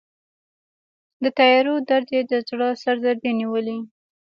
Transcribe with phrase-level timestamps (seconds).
[1.23, 3.79] د تیارو درد یې د زړه سردې نیولی